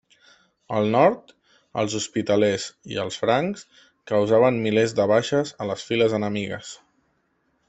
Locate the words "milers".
4.67-4.97